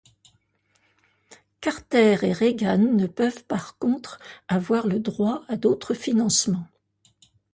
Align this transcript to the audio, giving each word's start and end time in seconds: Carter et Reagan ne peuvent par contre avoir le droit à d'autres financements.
Carter 1.59 2.17
et 2.23 2.33
Reagan 2.33 2.79
ne 2.79 3.05
peuvent 3.05 3.45
par 3.45 3.77
contre 3.77 4.17
avoir 4.47 4.87
le 4.87 4.99
droit 4.99 5.45
à 5.47 5.57
d'autres 5.57 5.93
financements. 5.93 6.65